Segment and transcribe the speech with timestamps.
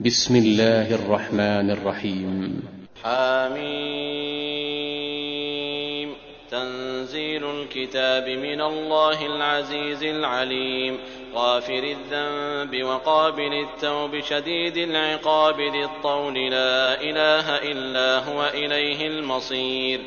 [0.00, 2.62] بسم الله الرحمن الرحيم.
[3.04, 3.66] حميم
[6.50, 10.98] تنزيل الكتاب من الله العزيز العليم.
[11.34, 16.50] غافر الذنب وقابل التوب شديد العقاب ذي الطول.
[16.50, 20.00] لا إله إلا هو إليه المصير.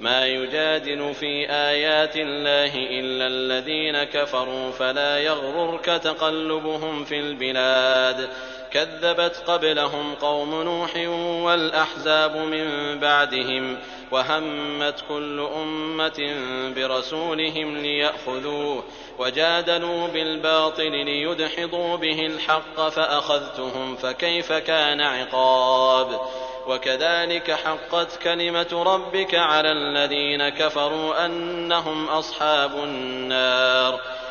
[0.00, 8.28] ما يجادل في آيات الله إلا الذين كفروا فلا يغررك تقلبهم في البلاد.
[8.72, 10.96] كذبت قبلهم قوم نوح
[11.44, 13.78] والأحزاب من بعدهم
[14.10, 16.34] وهمت كل أمة
[16.76, 18.84] برسولهم ليأخذوه
[19.18, 26.20] وجادلوا بالباطل ليدحضوا به الحق فأخذتهم فكيف كان عقاب
[26.66, 34.00] وكذلك حقت كلمة ربك على الذين كفروا أنهم أصحاب النار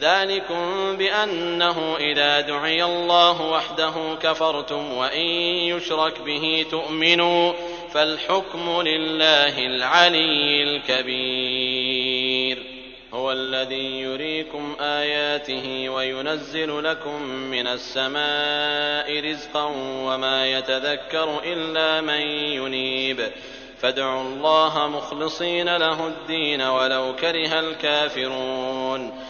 [0.00, 5.26] ذلكم بأنه إذا دعي الله وحده كفرتم وإن
[5.70, 7.52] يشرك به تؤمنوا
[7.92, 12.58] فالحكم لله العلي الكبير.
[13.14, 19.64] هو الذي يريكم آياته وينزل لكم من السماء رزقا
[20.04, 23.30] وما يتذكر إلا من ينيب.
[23.80, 29.29] فادعوا الله مخلصين له الدين ولو كره الكافرون.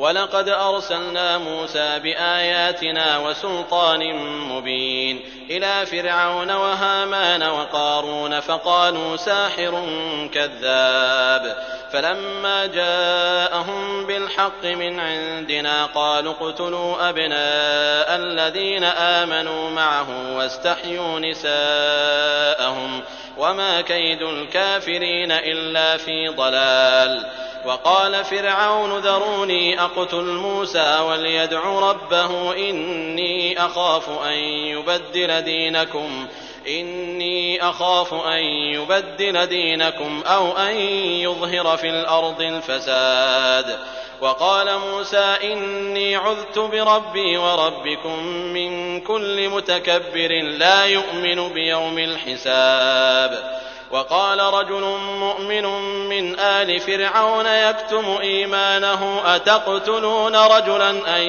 [0.00, 4.14] ولقد أرسلنا موسى بآياتنا وسلطان
[4.48, 5.20] مبين
[5.50, 9.88] إلى فرعون وهامان وقارون فقالوا ساحر
[10.34, 11.56] كذاب
[11.92, 23.00] فلما جاءهم بالحق من عندنا قالوا اقتلوا أبناء الذين آمنوا معه واستحيوا نساءهم
[23.38, 27.26] وما كيد الكافرين إلا في ضلال
[27.64, 36.26] وقال فرعون ذروني أقتل موسى وليدع ربه إني أخاف أن يبدل دينكم
[36.68, 38.42] إني أخاف أن
[38.74, 40.76] يبدل دينكم أو أن
[41.20, 43.78] يظهر في الأرض الفساد.
[44.20, 53.60] وقال موسى إني عذت بربي وربكم من كل متكبر لا يؤمن بيوم الحساب.
[53.90, 54.80] وقال رجل
[55.18, 55.64] مؤمن
[56.08, 61.22] من آل فرعون يكتم إيمانه أتقتلون رجلا أن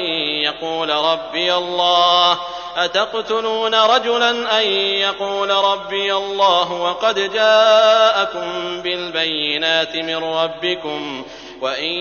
[0.44, 2.40] يقول ربي الله؟
[2.76, 4.68] أتقتلون رجلا أن
[5.02, 11.26] يقول ربي الله؟ وقد جاءكم بالبينات من ربكم
[11.62, 11.94] وإن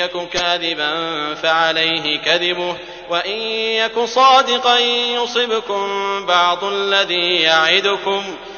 [0.00, 0.94] يك كاذبا
[1.34, 2.76] فعليه كذبه
[3.10, 4.78] وإن يك صادقا
[5.22, 5.86] يصبكم
[6.26, 8.36] بعض الذي يعدكم.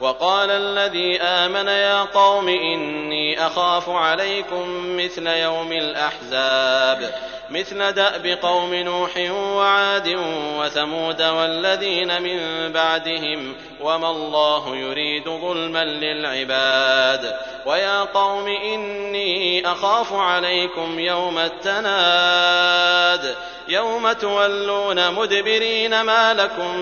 [0.00, 7.14] وقال الذي آمن يا قوم إني أخاف عليكم مثل يوم الأحزاب
[7.50, 10.18] مثل دأب قوم نوح وعاد
[10.58, 12.38] وثمود والذين من
[12.72, 17.36] بعدهم وما الله يريد ظلما للعباد.
[17.66, 23.34] ويا قوم إني أخاف عليكم يوم التناد
[23.68, 26.76] يوم تولون مدبرين ما لكم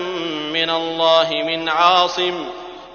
[0.53, 2.49] من الله من عاصم.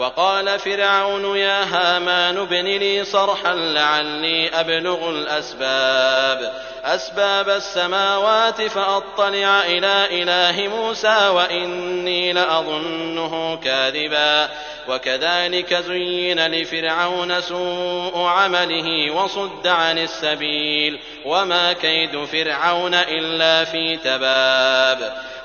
[0.00, 6.52] وقال فرعون يا هامان ابن لي صرحا لعلي أبلغ الأسباب.
[6.84, 14.48] أسباب السماوات فأطلع إلى إله موسى وإني لأظنه كاذبا.
[14.88, 20.98] وكذلك زين لفرعون سوء عمله وصد عن السبيل.
[21.24, 25.29] وما كيد فرعون إلا في تباب.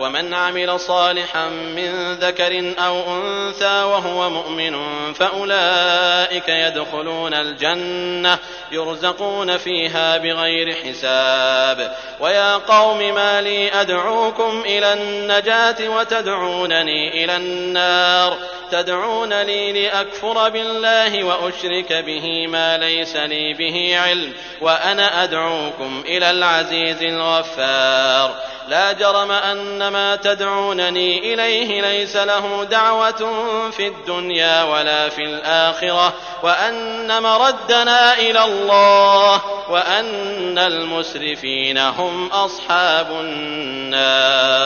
[0.00, 4.76] ومن عمل صالحا من ذكر أو أنثى وهو مؤمن
[5.12, 8.38] فأولئك يدخلون الجنة
[8.72, 11.96] يرزقون فيها بغير حساب.
[12.20, 18.36] ويا قوم ما لي أدعوكم إلى النجاة وتدعونني إلى النار.
[18.70, 28.34] تدعونني لأكفر بالله وأشرك به ما ليس لي به علم وأنا أدعوكم إلى العزيز الغفار.
[28.68, 33.32] لا جرم أن ما تدعونني إليه ليس له دعوة
[33.70, 44.65] في الدنيا ولا في الآخرة وأن مردنا إلى الله وأن المسرفين هم أصحاب النار.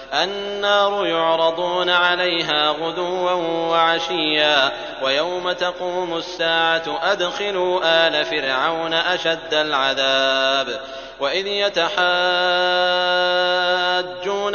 [0.13, 4.71] النار يعرضون عليها غدوا وعشيا
[5.03, 10.79] ويوم تقوم الساعة أدخلوا آل فرعون أشد العذاب
[11.19, 11.91] وإذ يتحاجون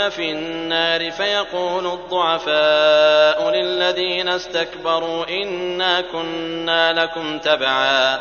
[0.09, 8.21] في النار فيقول الضعفاء للذين استكبروا إنا كنا لكم تبعا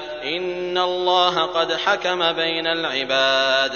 [0.23, 3.71] إن الله قد حكم بين العباد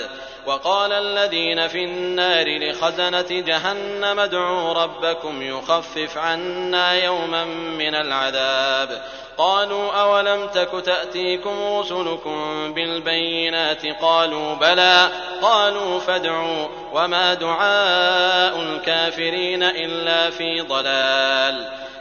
[0.45, 9.01] وقال الذين في النار لخزنة جهنم ادعوا ربكم يخفف عنا يوما من العذاب
[9.37, 15.09] قالوا أولم تك تأتيكم رسلكم بالبينات قالوا بلى
[15.41, 21.84] قالوا فادعوا وما دعاء الكافرين إلا في ضلال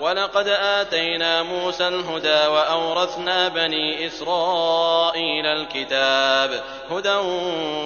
[0.00, 7.14] ولقد آتينا موسى الهدى وأورثنا بني إسرائيل الكتاب هدى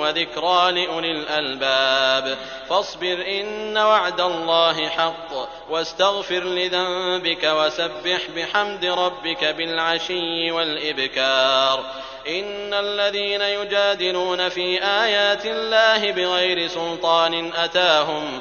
[0.01, 2.39] وذكرى لأولي الألباب
[2.69, 11.85] فاصبر إن وعد الله حق واستغفر لذنبك وسبح بحمد ربك بالعشي والإبكار
[12.29, 18.41] إن الذين يجادلون في آيات الله بغير سلطان أتاهم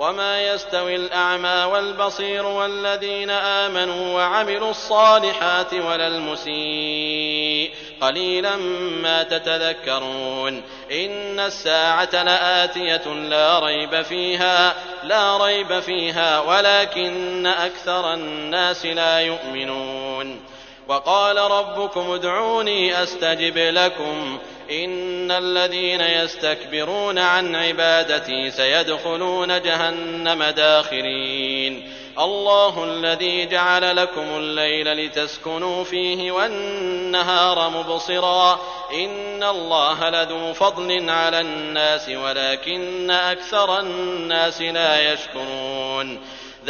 [0.00, 8.56] وما يستوي الأعمى والبصير والذين آمنوا وعملوا الصالحات ولا المسيء قليلا
[9.02, 19.20] ما تتذكرون إن الساعة لآتية لا ريب فيها لا ريب فيها ولكن أكثر الناس لا
[19.20, 20.40] يؤمنون
[20.88, 24.38] وقال ربكم ادعوني أستجب لكم
[24.70, 31.92] إن الذين يستكبرون عن عبادتي سيدخلون جهنم داخرين.
[32.18, 38.60] الله الذي جعل لكم الليل لتسكنوا فيه والنهار مبصرا.
[38.94, 46.20] إن الله لذو فضل على الناس ولكن أكثر الناس لا يشكرون.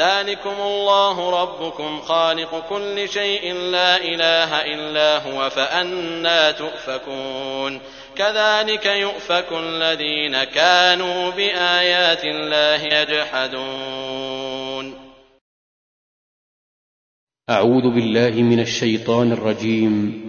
[0.01, 7.81] ذلكم الله ربكم خالق كل شيء لا إله إلا هو فأنا تؤفكون.
[8.17, 14.95] كذلك يؤفك الذين كانوا بآيات الله يجحدون.
[17.51, 20.25] أعوذ بالله من الشيطان الرجيم.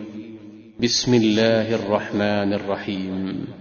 [0.80, 3.61] بسم الله الرحمن الرحيم.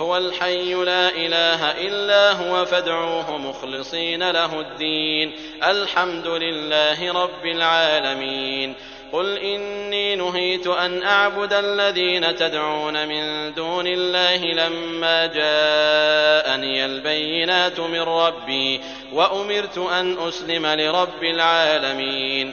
[0.00, 5.32] هو الحي لا إله إلا هو فادعوه مخلصين له الدين.
[5.62, 8.74] الحمد لله رب العالمين.
[9.12, 18.80] قل إني نهيت أن أعبد الذين تدعون من دون الله لما جاءني البينات من ربي
[19.12, 22.52] وأمرت أن أسلم لرب العالمين.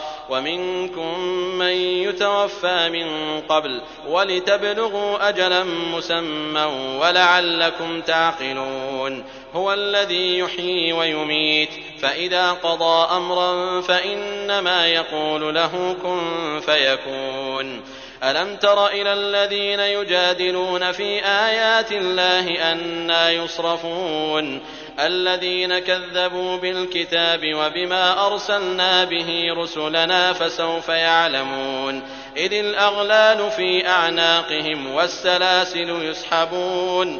[0.31, 1.19] ومنكم
[1.59, 1.71] من
[2.07, 3.07] يتوفى من
[3.41, 6.63] قبل ولتبلغوا أجلا مسمى
[7.01, 9.23] ولعلكم تعقلون
[9.53, 11.69] هو الذي يحيي ويميت
[12.01, 17.81] فإذا قضى أمرا فإنما يقول له كن فيكون
[18.23, 24.61] ألم تر إلى الذين يجادلون في آيات الله أنا يصرفون
[24.99, 32.01] الذين كذبوا بالكتاب وبما أرسلنا به رسلنا فسوف يعلمون
[32.37, 37.19] إذ الأغلال في أعناقهم والسلاسل يسحبون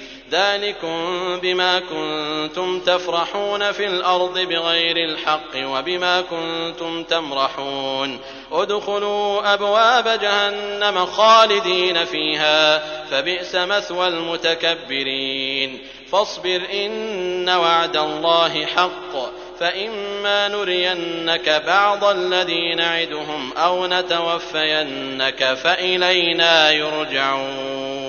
[0.31, 8.19] ذلكم بما كنتم تفرحون في الأرض بغير الحق وبما كنتم تمرحون.
[8.51, 15.79] ادخلوا أبواب جهنم خالدين فيها فبئس مثوى المتكبرين.
[16.11, 28.00] فاصبر إن وعد الله حق فإما نرينك بعض الذي نعدهم أو نتوفينك فإلينا يرجعون.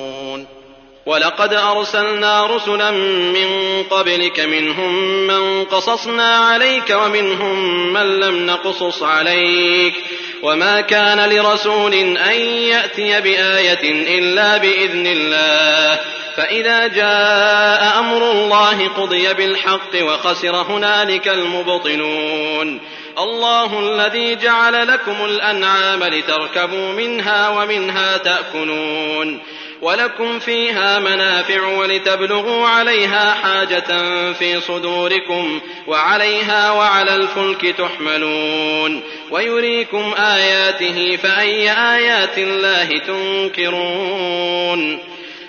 [1.07, 4.95] ولقد أرسلنا رسلا من قبلك منهم
[5.27, 9.95] من قصصنا عليك ومنهم من لم نقصص عليك
[10.43, 16.01] وما كان لرسول أن يأتي بآية إلا بإذن الله
[16.37, 22.81] فإذا جاء أمر الله قضي بالحق وخسر هنالك المبطلون
[23.19, 29.41] الله الذي جعل لكم الأنعام لتركبوا منها ومنها تأكلون
[29.83, 33.87] ولكم فيها منافع ولتبلغوا عليها حاجة
[34.33, 44.99] في صدوركم وعليها وعلى الفلك تحملون ويريكم آياته فأي آيات الله تنكرون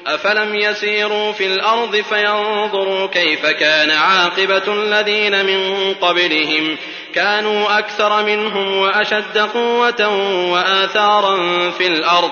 [0.08, 6.78] أفلم يسيروا في الأرض فينظروا كيف كان عاقبة الذين من قبلهم
[7.16, 10.08] كانوا أكثر منهم وأشد قوة
[10.52, 12.32] وآثارا في الأرض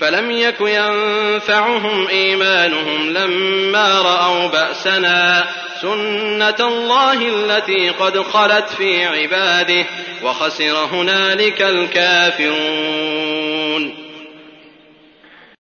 [0.00, 5.46] فلم يك ينفعهم إيمانهم لما رأوا بأسنا
[5.82, 9.86] سنة الله التي قد خلت في عباده
[10.22, 13.04] وخسر هنالك الكافرون.